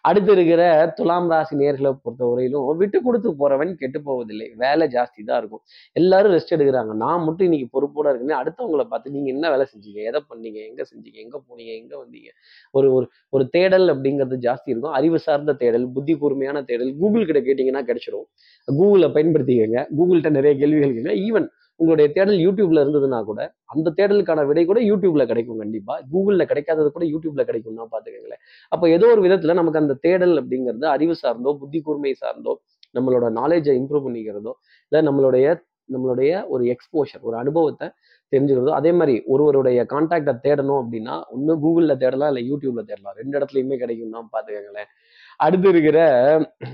அடுத்து 0.00 0.32
இருக்கிற 0.32 0.62
துலாம் 0.96 1.28
ராசி 1.30 1.54
நேர்களை 1.56 1.90
பொறுத்தவரையிலும் 2.04 2.76
விட்டு 2.80 3.02
கொடுத்து 3.02 3.28
போறவன் 3.40 3.72
கெட்டு 3.74 4.02
போவதில்லை. 4.02 4.46
வேலை 4.56 4.86
ஜாஸ்தி 4.86 5.20
தான் 5.24 5.38
இருக்கும். 5.38 5.62
எல்லாரும் 5.92 6.32
ரெஸ்ட் 6.32 6.54
எடுக்கிறாங்க. 6.56 6.92
நான் 7.04 7.22
மட்டும் 7.22 7.46
இன்னைக்கு 7.48 7.68
பொறுப்போட 7.76 8.06
இருக்குன்னு 8.10 8.36
அடுத்தவங்களை 8.40 8.84
பார்த்து 8.84 9.10
நீங்க 9.10 9.30
என்ன 9.30 9.50
வேலை 9.50 9.66
செஞ்சீங்க? 9.72 10.00
எதை 10.10 10.20
பண்ணீங்க? 10.30 10.58
எங்க 10.70 10.82
செஞ்சீங்க? 10.90 11.18
எங்க 11.24 11.40
போனீங்க? 11.48 11.72
எங்க 11.80 12.04
வந்தீங்க? 12.04 12.30
ஒரு 12.70 12.92
ஒரு 12.92 13.08
ஒரு 13.30 13.48
தேடல் 13.48 13.86
அப்படிங்கிறது 13.94 14.38
ஜாஸ்தி 14.48 14.70
இருக்கும். 14.72 14.92
அறிவு 14.92 15.18
சார்ந்த 15.18 15.52
தேடல் 15.52 15.86
புத்தி 15.90 16.16
கூர்மையான 16.16 16.62
தேடல் 16.62 16.96
கூகுள் 16.96 17.28
கிட்ட 17.30 17.40
கேட்டீங்கன்னா 17.40 17.84
கிடைச்சிரும். 17.90 18.26
கூகுளை 18.68 19.10
பயன்படுத்திக்கங்க. 19.18 19.80
கூகுள்கிட்ட 19.98 20.30
நிறைய 20.30 20.56
கேள்விகள் 20.62 20.96
கேட்க 20.98 21.14
ஈவன் 21.28 21.48
உங்களுடைய 21.80 22.06
தேடல் 22.16 22.38
யூடியூப்ல 22.44 22.82
இருந்ததுன்னா 22.84 23.18
கூட 23.24 23.40
அந்த 23.72 23.92
தேடலுக்கான 23.98 24.44
விடை 24.50 24.64
கூட 24.64 24.80
யூடியூப்ல 24.90 25.24
கிடைக்கும் 25.30 25.60
கண்டிப்பா. 25.62 25.94
கூகுள்ல 26.12 26.42
கிடைக்காதது 26.50 26.88
கூட 26.96 27.04
யூடியூப்ல 27.12 27.44
கிடைக்கும்னா 27.50 27.86
பாத்துக்கங்களேன் 27.94 28.42
அப்போ 28.72 28.86
ஏதோ 28.96 29.06
ஒரு 29.14 29.22
விதத்துல 29.26 29.56
நமக்கு 29.60 29.82
அந்த 29.82 29.96
தேடல் 30.06 30.34
அப்படிங்கிறது 30.42 30.88
அறிவு 30.94 31.16
சார்ந்தோ 31.22 31.52
புத்தி 31.62 31.80
கூர்மை 31.88 32.12
சார்ந்தோ 32.22 32.54
நம்மளோட 32.94 33.26
நாலேஜை 33.40 33.74
இம்ப்ரூவ் 33.80 34.06
பண்ணிக்கிறதோ 34.06 34.52
இல்லை 34.92 35.00
நம்மளுடைய 35.08 35.46
நம்மளுடைய 35.88 36.32
ஒரு 36.48 36.64
எக்ஸ்போஷர் 36.74 37.24
ஒரு 37.28 37.36
அனுபவத்தை 37.42 37.86
தெரிஞ்சுக்கிறதோ 38.32 38.72
அதே 38.78 38.90
மாதிரி 38.98 39.14
ஒருவருடைய 39.32 39.80
கான்டாக்டை 39.92 40.34
தேடணும் 40.46 40.80
அப்படின்னா 40.82 41.14
ஒன்று 41.34 41.54
கூகுளில் 41.64 42.00
தேடலாம் 42.02 42.30
இல்லை 42.32 42.42
யூடியூப்ல 42.50 42.82
தேடலாம். 42.90 43.16
ரெண்டு 43.20 43.34
இடத்துலையுமே 43.38 43.76
கிடைக்கும் 43.82 44.14
தான் 44.16 44.30
பார்த்துக்கங்களேன். 44.34 44.88
அடுத்து 45.36 45.68
இருக்கிற 45.68 45.98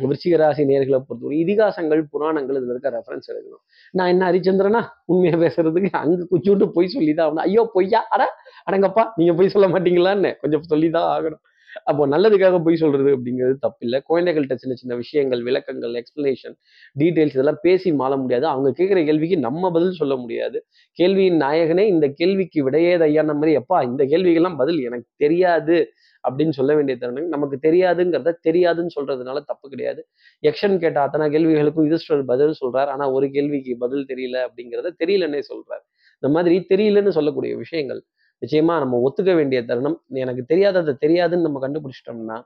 விருச்சிகராசி 0.02 0.62
நேர்களை 0.70 0.98
பொறுத்தவரை 1.06 1.36
இதிகாசங்கள் 1.44 2.02
புராணங்கள் 2.12 2.58
இதில் 2.58 2.72
இருக்க 2.74 2.90
ரெஃபரன்ஸ் 2.96 3.30
எடுக்கணும். 3.32 3.62
நான் 3.94 4.08
என்ன 4.08 4.24
ஹரிச்சந்திரனா? 4.30 4.82
உண்மையா 5.04 5.36
பேசுறதுக்கு 5.44 5.90
அங்க 6.02 6.26
விட்டு 6.30 6.68
பொய் 6.76 6.94
சொல்லி 6.96 7.14
தான் 7.14 7.26
ஆகணும். 7.26 7.44
ஐயோ 7.48 7.70
பொய்யா? 7.74 8.02
அட 8.16 8.22
அடங்கப்பா 8.68 9.04
நீங்க 9.16 9.34
பொய் 9.34 9.54
சொல்ல 9.54 9.68
மாட்டீங்களான்னு 9.68 10.32
கொஞ்சம் 10.40 10.62
சொல்லி 10.62 10.90
தான் 10.90 11.08
ஆகணும். 11.16 11.42
அப்போ 11.84 12.02
நல்லதுக்காக 12.06 12.58
பொய் 12.62 12.76
சொல்றது 12.76 13.10
அப்படிங்கிறது 13.16 13.56
தப்பில்லை. 13.66 13.98
குழந்தைகள்கிட்ட 14.08 14.54
சின்ன 14.54 14.74
சின்ன 14.74 14.94
விஷயங்கள் 14.94 15.42
விளக்கங்கள் 15.42 15.94
எக்ஸ்பிளனேஷன் 16.02 16.56
டீட்டெயில்ஸ் 16.96 17.36
இதெல்லாம் 17.36 17.60
பேசி 17.62 17.92
மாற 17.92 18.16
முடியாது. 18.16 18.46
அவங்க 18.46 18.70
கேட்குற 18.78 19.04
கேள்விக்கு 19.04 19.38
நம்ம 19.38 19.70
பதில் 19.70 19.98
சொல்ல 20.00 20.16
முடியாது. 20.16 20.58
கேள்வியின் 20.98 21.40
நாயகனே 21.42 21.86
இந்த 21.86 22.08
கேள்விக்கு 22.20 22.60
விடையே 22.70 22.94
தையான 22.96 23.34
மாதிரி. 23.34 23.54
எப்பா 23.62 23.78
இந்த 23.90 24.04
கேள்விக்கெல்லாம் 24.04 24.56
பதில் 24.56 24.80
எனக்கு 24.82 25.08
தெரியாது 25.16 25.78
அப்படின்னு 26.24 26.50
சொல்ல 26.50 26.72
வேண்டிய 26.74 26.94
தருணம் 26.98 27.28
நமக்கு 27.28 27.56
தெரியாதுங்கிறத 27.62 28.34
தெரியாதுன்னு 28.48 28.94
சொல்றதுனால 28.98 29.38
தப்பு 29.44 29.66
கிடையாது. 29.68 30.00
எக்ஷன் 30.42 30.76
கேட்ட 30.78 30.98
அத்தனை 31.00 31.26
கேள்விகளுக்கும் 31.30 31.86
யுதிஷ்டர் 31.88 32.24
பதில் 32.24 32.54
சொல்றார். 32.62 32.86
ஆனா 32.86 33.04
ஒரு 33.10 33.30
கேள்விக்கு 33.30 33.74
பதில் 33.78 34.06
தெரியல 34.08 34.36
அப்படிங்கிறத 34.46 34.92
தெரியலன்னே 35.04 35.40
சொல்றார். 35.52 35.84
இந்த 36.22 36.28
மாதிரி 36.36 36.56
தெரியலன்னு 36.72 37.12
சொல்லக்கூடிய 37.18 37.52
விஷயங்கள் 37.56 38.00
நிச்சயமா 38.42 38.74
நம்ம 38.82 38.98
ஒத்துக்க 39.06 39.32
வேண்டிய 39.40 39.60
தருணம். 39.70 39.96
எனக்கு 40.22 40.42
தெரியாததை 40.52 40.92
தெரியாதுன்னு 41.04 41.46
நம்ம 41.48 41.60
கண்டுபிடிச்சிட்டோம்னா 41.64 42.38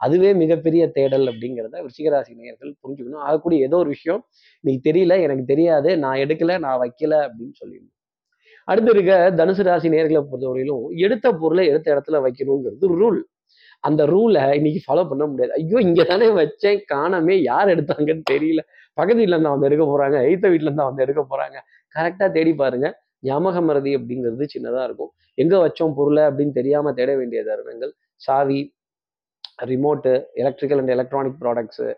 அதுவே 0.00 0.30
மிகப்பெரிய 0.42 0.82
தேடல் 0.96 1.26
அப்படிங்கிறத 1.30 1.74
விருச்சிகராசி 1.84 2.32
நேயர்கள் 2.38 2.72
புரிஞ்சுக்கணும். 2.82 3.24
ஆகக்கூடிய 3.26 3.66
ஏதோ 3.68 3.76
ஒரு 3.84 3.90
விஷயம் 3.96 4.20
இன்னைக்கு 4.64 4.82
தெரியல 4.88 5.16
எனக்கு 5.26 5.44
தெரியாது 5.52 5.90
நான் 6.04 6.20
எடுக்கல 6.24 6.54
நான் 6.66 6.80
வைக்கல 6.84 7.14
அப்படின்னு 7.26 7.54
சொல்லிடணும். 7.60 7.94
அடுத்து 8.68 8.92
இருக்க 8.94 9.12
தனுசு 9.40 9.62
ராசி 9.68 9.88
நேர்களை 9.94 10.20
பொறுத்தவரையிலும் 10.24 10.84
எடுத்த 11.06 11.26
பொருளை 11.42 11.64
எடுத்த 11.72 11.88
இடத்துல 11.94 12.18
வைக்கணுங்கிறது 12.26 12.88
ரூல் 13.02 13.20
அந்த 13.84 14.02
ரூலை 14.12 14.42
இன்னைக்கு 14.58 14.80
ஃபாலோ 14.86 15.04
பண்ண 15.10 15.24
முடியாது. 15.30 15.52
ஐயோ 15.60 15.78
இங்கே 15.88 16.04
தானே 16.10 16.28
வச்சேன் 16.40 16.80
காணாமே 16.92 17.36
யார் 17.50 17.72
எடுத்தாங்கன்னு 17.74 18.24
தெரியல. 18.32 18.62
பக்கத்து 18.98 19.20
வீட்டில் 19.20 19.36
இருந்தா 19.36 19.54
வந்து 19.54 19.68
எடுக்க 19.70 19.84
போறாங்க 19.92 20.16
எய்த்த 20.28 20.46
வீட்டுல 20.52 20.70
இருந்தா 20.70 20.86
வந்து 20.90 21.04
எடுக்க 21.06 21.22
போறாங்க. 21.32 21.58
கரெக்டாக 21.94 22.30
தேடி 22.36 22.52
பாருங்க. 22.62 22.88
ஞாபக 23.22 23.60
மறதி 23.68 23.92
அப்படிங்கிறது 23.98 24.46
சின்னதாக 24.54 24.86
இருக்கும். 24.88 25.12
எங்கே 25.38 25.58
வச்சோம் 25.64 25.94
பொருளை 25.98 26.22
அப்படின்னு 26.28 26.54
தெரியாமல் 26.60 26.96
தேட 26.98 27.10
வேண்டிய 27.20 27.40
தருணங்கள் 27.50 27.92
சாவி 28.26 28.60
remote 29.70 30.12
electrical 30.42 30.80
and 30.82 30.94
electronic 30.96 31.40
products 31.42 31.88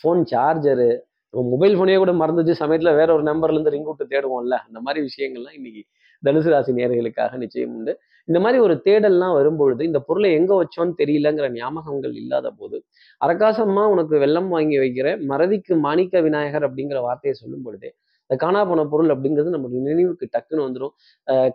phone 0.00 0.20
charger 0.32 0.90
mobile 1.34 1.74
ஃபோனே 1.78 1.96
கூட 2.02 2.12
மறந்துச்சு 2.20 2.54
சமயத்தில் 2.60 2.96
வேற 2.98 3.08
ஒரு 3.16 3.24
நம்பர்லேருந்து 3.30 3.72
ரிங் 3.74 3.88
விட்டு 3.88 4.04
தேடுவோம்ல. 4.12 4.56
அந்த 4.66 4.78
மாதிரி 4.84 5.00
விஷயங்கள்லாம் 5.08 5.56
இன்னைக்கு 5.58 5.82
தனுசு 6.22 6.50
ராசி 6.52 6.72
நேர்களுக்காக 6.78 7.36
நிச்சயம் 7.42 7.74
உண்டு. 7.78 7.92
இந்த 8.28 8.38
மாதிரி 8.44 8.58
ஒரு 8.66 8.74
தேடல்லாம் 8.86 9.34
வரும்பொழுது 9.38 9.82
இந்த 9.88 10.00
பொருளை 10.08 10.30
எங்கே 10.38 10.54
வச்சோன்னு 10.60 10.94
தெரியலங்கிற 11.00 11.46
ஞாபகங்கள் 11.58 12.14
இல்லாத 12.22 12.48
போது 12.60 12.76
அரகாசமாக 13.20 13.92
உனக்கு 13.94 14.14
வெள்ளம் 14.24 14.50
வாங்கி 14.54 14.76
வைக்கிற 14.84 15.10
மறதிக்கு 15.30 15.74
மாணிக்க 15.86 16.20
விநாயகர் 16.26 16.66
அப்படிங்கிற 16.68 17.00
வார்த்தையை 17.06 17.34
சொல்லும் 17.42 17.64
பொழுதே 17.66 17.90
இந்த 18.30 18.36
காணா 18.42 18.60
போன 18.70 18.84
பொருள் 18.92 19.10
அப்படிங்கிறது 19.14 19.50
நம்ம 19.54 19.68
நினைவுக்கு 19.88 20.24
டக்குன்னு 20.34 20.64
வந்துடும் 20.66 20.94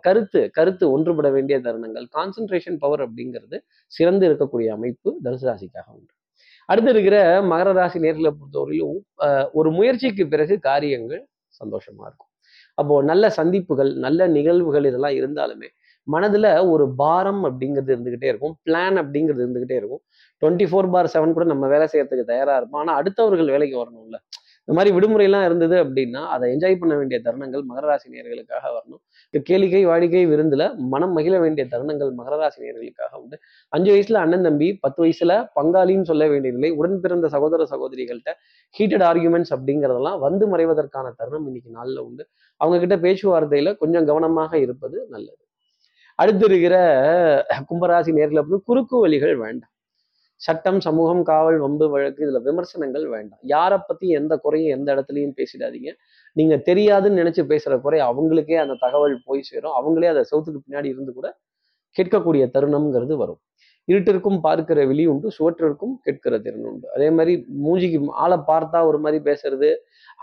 கருத்து 0.06 0.40
கருத்து 0.56 0.84
ஒன்றுபட 0.94 1.28
வேண்டிய 1.36 1.56
தருணங்கள். 1.66 2.06
கான்சென்ட்ரேஷன் 2.16 2.78
பவர் 2.84 3.02
அப்படிங்கிறது 3.06 3.56
சிறந்து 3.96 4.24
இருக்கக்கூடிய 4.28 4.68
அமைப்பு 4.76 5.10
தனுசு 5.26 5.46
ராசிக்காக 5.50 5.86
உண்டு. 5.98 6.12
அடுத்து 6.68 6.90
இருக்கிற 6.94 7.16
மகர 7.52 7.70
ராசி 7.78 7.98
நேர்களை 8.04 8.30
பொறுத்தவரையிலும் 8.40 9.00
ஒரு 9.58 9.70
முயற்சிக்கு 9.78 10.24
பிறகு 10.34 10.54
காரியங்கள் 10.68 11.22
சந்தோஷமா 11.60 12.04
இருக்கும். 12.08 12.30
அப்போ 12.80 12.94
நல்ல 13.10 13.24
சந்திப்புகள் 13.38 13.90
நல்ல 14.04 14.26
நிகழ்வுகள் 14.36 14.88
இதெல்லாம் 14.90 15.16
இருந்தாலுமே 15.20 15.68
மனதுல 16.08 16.46
ஒரு 16.72 16.84
பாரம் 17.02 17.42
அப்படிங்கிறது 17.48 17.92
இருந்துகிட்டே 17.94 18.28
இருக்கும். 18.32 18.54
பிளான் 18.66 18.96
அப்படிங்கிறது 19.02 19.42
இருந்துகிட்டே 19.44 19.76
இருக்கும். 19.80 20.02
டுவெண்ட்டி 20.42 20.66
ஃபோர் 20.70 20.90
பார் 20.94 21.12
செவன் 21.14 21.34
கூட 21.36 21.44
நம்ம 21.52 21.68
வேலை 21.74 21.86
செய்யறதுக்கு 21.92 22.24
தயாரா 22.32 22.54
இருப்போம். 22.60 22.80
ஆனா 22.84 22.94
அடுத்தவர்கள் 23.00 23.52
வேலைக்கு 23.54 23.76
வரணும்ல. 23.82 24.18
இந்த 24.68 24.74
மாதிரி 24.76 24.90
விடுமுறையெல்லாம் 24.96 25.44
இருந்தது 25.44 25.76
அப்படின்னா 25.84 26.20
அதை 26.34 26.44
என்ஜாய் 26.54 26.78
பண்ண 26.82 26.94
வேண்டிய 27.00 27.16
தருணங்கள் 27.24 27.62
மகராசி 27.70 28.06
நேர்களுக்காக 28.12 28.64
வரணும். 28.76 29.00
கேளிக்கை 29.48 29.82
வாடிக்கை 29.90 30.22
விருந்துல 30.32 30.64
மனம் 30.92 31.12
மகிழ 31.12 31.34
வேண்டிய 31.42 31.64
தருணங்கள் 31.72 32.10
மகராசி 32.20 32.58
நேர்களுக்காக 32.66 33.12
உண்டு. 33.22 33.36
அஞ்சு 33.72 33.90
வயசுல 33.94 34.20
அண்ணன் 34.24 34.46
தம்பி 34.48 34.68
பத்து 34.84 35.00
வயசுல 35.04 35.34
பங்காளின்னு 35.58 36.08
சொல்ல 36.12 36.26
வேண்டிய 36.32 36.52
நிலை 36.58 36.70
உடன் 36.80 36.98
பிறந்த 37.04 37.28
சகோதர 37.34 37.66
சகோதரிகள்கிட்ட 37.74 38.34
ஹீட்டட் 38.76 39.06
ஆர்குமெண்ட்ஸ் 39.10 39.54
அப்படிங்கிறதெல்லாம் 39.56 40.18
வந்து 40.26 40.46
மறைவதற்கான 40.54 41.12
தருணம் 41.20 41.46
இன்னைக்கு 41.46 41.70
நாளில் 41.70 42.02
உண்டு. 42.08 42.24
அவங்க 42.60 42.78
கிட்ட 42.84 42.98
பேச்சுவார்த்தையில 43.06 43.76
கொஞ்சம் 43.84 44.08
கவனமாக 44.12 44.58
இருப்பது 44.58 44.96
நல்லது. 45.10 45.42
அடுத்து 46.18 46.44
இருக்கிற 46.46 46.74
கும்பராசி 47.70 48.10
நேர்களை 48.18 48.42
குறுக்கு 48.68 48.96
வழிகள் 49.04 49.36
வேண்டாம். 49.36 49.73
சட்டம் 50.46 50.80
சமூகம் 50.80 51.22
காவல் 51.22 51.58
வம்பு 51.58 51.86
வழக்கு 51.90 52.22
இதுல 52.26 52.40
விமர்சனங்கள் 52.42 53.06
வேண்டாம். 53.14 53.42
யாரை 53.54 53.78
பத்தி 53.86 54.06
எந்த 54.18 54.36
குறையும் 54.36 54.74
எந்த 54.76 54.88
இடத்துலையும் 54.94 55.34
பேசிடாதீங்க. 55.38 55.90
நீங்க 56.36 56.54
தெரியாதுன்னு 56.68 57.20
நினைச்சு 57.22 57.42
பேசுற 57.52 57.80
குறை 57.80 58.00
அவங்களுக்கே 58.10 58.58
அந்த 58.64 58.76
தகவல் 58.84 59.16
போய் 59.24 59.48
சேரும். 59.50 59.74
அவங்களே 59.80 60.10
அதை 60.12 60.22
சவுத்துக்கு 60.30 60.60
பின்னாடி 60.66 60.88
இருந்து 60.94 61.12
கூட 61.12 61.28
கேட்கக்கூடிய 61.96 62.44
தருணம்ங்கிறது 62.54 63.16
வரும். 63.16 63.40
இருட்டிற்கும் 63.88 64.38
பார்க்கிற 64.40 64.80
விழி 64.90 65.04
உண்டு 65.06 65.28
சுவற்றிற்கும் 65.38 65.94
கேட்கிற 66.04 66.34
திறன் 66.38 66.68
உண்டு. 66.70 66.86
அதே 66.96 67.08
மாதிரி 67.10 67.32
மூஞ்சிக்கு 67.64 67.98
ஆளை 68.22 68.38
பார்த்தா 68.50 68.78
ஒரு 68.90 68.98
மாதிரி 68.98 69.18
பேசுறது 69.28 69.68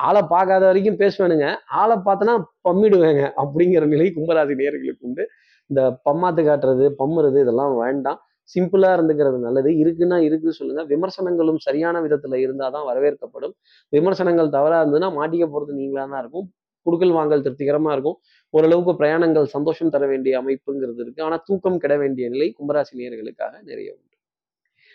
ஆளை 0.07 0.21
பார்க்காத 0.33 0.63
வரைக்கும் 0.69 0.99
பேசுவேனுங்க. 1.03 1.47
ஆளை 1.81 1.95
பார்த்தனா 2.07 2.33
பம்மிடுவேங்க 2.67 3.23
அப்படிங்கிற 3.43 3.85
நிலை 3.93 4.07
கும்பராசி 4.17 4.55
நேர்களுக்கு 4.61 5.07
உண்டு. 5.09 5.25
இந்த 5.69 5.81
பம்மாத்து 6.09 6.43
காட்டுறது 6.49 6.87
பம்முறது 7.01 7.37
இதெல்லாம் 7.45 7.75
வேண்டாம். 7.83 8.19
சிம்பிளா 8.55 8.89
இருந்துக்கிறது 8.97 9.39
நல்லது. 9.39 9.69
இருக்குன்னா 9.71 10.21
இருக்கு 10.21 10.53
சொல்லுங்க. 10.53 10.83
விமர்சனங்களும் 10.83 11.57
சரியான 11.57 12.01
விதத்துல 12.01 12.35
இருந்தாதான் 12.35 12.87
வரவேற்கப்படும். 12.87 13.51
விமர்சனங்கள் 13.89 14.49
தவறா 14.49 14.83
இருந்ததுன்னா 14.83 15.11
மாட்டிக்க 15.19 15.47
போறது 15.47 15.73
நீங்களா 15.73 16.05
தான் 16.05 16.19
இருக்கும். 16.19 16.53
குடுக்கல் 16.85 17.11
வாங்கல் 17.11 17.41
திருப்திகரமா 17.41 17.91
இருக்கும். 17.91 18.17
ஓரளவுக்கு 18.49 19.05
பிரயாணங்கள் 19.05 19.43
சந்தோஷம் 19.43 19.89
தர 19.89 20.07
வேண்டிய 20.07 20.41
அமைப்புங்கிறது 20.41 20.99
இருக்கு. 20.99 21.23
ஆனா 21.23 21.43
தூக்கம் 21.45 21.77
கிட 21.77 21.97
வேண்டிய 21.97 22.29
நிலை 22.29 22.55
கும்பராசி 22.59 22.93
நேர்களுக்காக 22.97 23.61
நிறைய 23.61 23.93
உண்டு. 23.93 24.17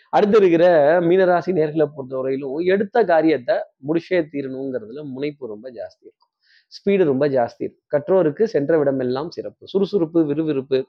அடுத்து 0.09 0.37
இருக்கிற 0.37 0.65
மீனராசி 1.01 1.51
நேர்களை 1.51 1.87
பொறுத்தவரையிலும் 1.97 2.65
எடுத்த 2.65 3.03
காரியத்தை 3.03 3.55
முடிச்சே 3.87 4.27
தீரணுங்கிறதுல 4.31 5.03
முனைப்பு 5.03 5.47
ரொம்ப 5.47 5.69
ஜாஸ்தி 5.69 6.01
இருக்கும். 6.01 6.29
ஸ்பீடு 6.73 7.03
ரொம்ப 7.03 7.27
ஜாஸ்தி 7.27 7.59
இருக்கும். 7.59 7.85
கற்றோருக்கு 7.95 8.43
சென்ற 8.43 8.83
விடமெல்லாம் 8.83 9.27
சிறப்பு. 9.27 9.67
சுறுசுறுப்பு 9.67 10.25
விறுவிறுப்பு 10.25 10.85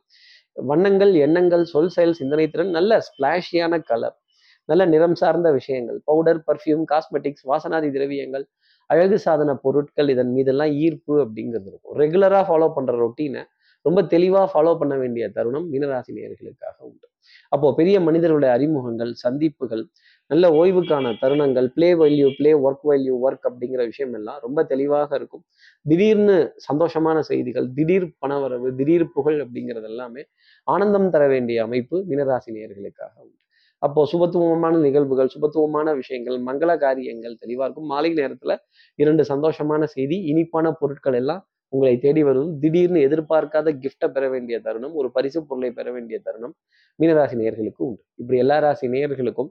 வண்ணங்கள் 0.58 1.14
எண்ணங்கள் 1.14 1.64
சொல் 1.64 1.88
செயல் 1.88 2.12
சிந்தனை 2.12 2.50
திறன் 2.50 2.70
நல்ல 2.70 3.00
ஸ்பிளாஷியான 3.08 3.82
கலர் 3.84 4.16
நல்ல 4.64 4.86
நிறம் 4.86 5.14
சார்ந்த 5.14 5.50
விஷயங்கள். 5.52 6.00
பவுடர் 6.04 6.44
பர்ஃப்யூம் 6.46 6.82
காஸ்மெட்டிக்ஸ் 6.92 7.44
வாசனாதி 7.44 7.90
திரவியங்கள் 7.90 8.44
அழகு 8.86 9.18
சாதன 9.18 9.54
பொருட்கள் 9.54 10.08
இதன் 10.08 10.32
மீதெல்லாம் 10.32 10.70
ஈர்ப்பு 10.70 11.26
அப்படிங்கிறது 11.26 11.66
இருக்கும். 11.66 11.96
ரெகுலராக 11.98 12.42
ஃபாலோ 12.48 12.74
பண்ற 12.74 12.92
ரொட்டீனை 13.04 13.42
ரொம்ப 13.82 14.02
தெளிவாக 14.02 14.46
ஃபாலோ 14.52 14.78
பண்ண 14.78 14.96
வேண்டிய 14.96 15.30
தருணம் 15.30 15.70
மீனராசி 15.72 16.12
நேர்களுக்காக 16.12 16.76
உண்டு. 16.78 17.06
அப்போ 17.48 17.74
பெரிய 17.74 18.00
மனிதர்களுடைய 18.00 18.54
அறிமுகங்கள் 18.54 19.12
சந்திப்புகள் 19.14 19.86
நல்ல 20.30 20.50
ஓய்வுக்கான 20.50 21.12
தருணங்கள் 21.23 21.66
play 21.66 21.94
value 21.94 22.28
play 22.38 22.52
work 22.52 22.85
value 22.90 23.14
work 23.26 23.47
அப்படிங்கிற 23.50 23.82
விஷயம் 23.85 24.14
எல்லாம் 24.14 24.38
ரொம்ப 24.40 24.64
தெளிவாக 24.64 25.16
இருக்கும். 25.16 25.44
திடீர்னு 25.82 26.54
சந்தோஷமான 26.68 27.18
செய்திகள் 27.20 27.73
திடீர் 27.73 28.06
பணவரவு 28.18 28.75
திடீர் 28.75 29.12
புகழ் 29.12 29.40
அப்படிங்கிறது 29.40 29.82
எல்லாமே 29.82 30.25
ஆனந்தம் 30.64 31.11
தர 31.11 31.26
வேண்டிய 31.26 31.62
அமைப்பு 31.62 32.04
மினராசி 32.11 32.50
நேர்களுக்காக 32.56 33.12
உண்டு. 33.16 33.37
அப்போ 33.78 34.06
சுபத்துவமான 34.12 34.78
நிகழ்வுகள் 34.78 35.30
சுபத்துவமான 35.35 35.94
விஷயங்கள் 35.94 36.38
மங்கள 36.38 36.78
காரியங்கள் 36.78 37.37
தெளிவாக 37.38 37.66
இருக்கும். 37.66 37.87
மாலை 37.87 38.11
நேரத்துல 38.12 38.56
இரண்டு 38.94 39.25
சந்தோஷமான 39.28 39.85
செய்தி 39.85 40.16
இனிப்பான 40.32 40.73
பொருட்கள் 40.73 41.14
எல்லாம் 41.14 41.47
உங்களை 41.68 41.99
தேடி 41.99 42.23
வருவது. 42.23 42.58
திடீர்னு 42.61 43.00
எதிர்பார்க்காத 43.08 43.73
கிஃப்டை 43.82 44.08
பெற 44.12 44.28
வேண்டிய 44.28 44.61
தருணம் 44.61 44.94
ஒரு 44.94 45.11
பரிசு 45.11 45.47
பொருளை 45.47 45.70
பெற 45.70 45.92
வேண்டிய 45.92 46.20
தருணம் 46.25 46.54
மீனராசி 46.99 47.37
நேர்களுக்கு 47.42 47.82
உண்டு. 47.88 48.02
இப்படி 48.14 48.38
எல்லா 48.38 48.58
ராசி 48.58 48.88
நேர்களுக்கும் 48.88 49.50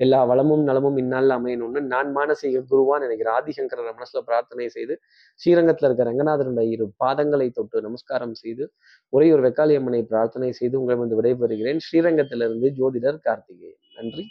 எல்லா 0.00 0.24
வளமும் 0.24 0.62
நலமும் 0.62 0.96
இந்நாளில் 0.96 1.30
அமையணும்னு 1.30 1.80
நான் 1.80 2.16
மானசீக 2.16 2.62
குருவான் 2.70 2.98
நினைக்கிற 2.98 3.42
ஆதிசங்கரன் 3.42 3.98
மனசுல 3.98 4.18
பிரார்த்தனை 4.24 4.68
செய்து 4.68 5.00
ஸ்ரீரங்கத்தில் 5.34 5.88
இருக்க 5.88 6.04
ரங்கநாதனுடைய 6.12 6.68
இரு 6.68 6.92
பாதங்களை 7.04 7.50
தொட்டு 7.50 7.82
நமஸ்காரம் 7.82 8.34
செய்து 8.34 8.72
ஒரே 9.12 9.32
ஒரு 9.32 9.42
வெக்காளியம்மனை 9.48 10.02
பிரார்த்தனை 10.02 10.52
செய்து 10.52 10.80
உங்களிடம் 10.80 11.22
விடைபெறுகிறேன். 11.22 11.78
ஸ்ரீரங்கத்திலிருந்து 11.78 12.70
ஜோதிடர் 12.78 13.20
கார்த்திகேயன். 13.20 13.80
நன்றி. 13.96 14.24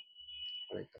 வணக்கம். 0.69 0.93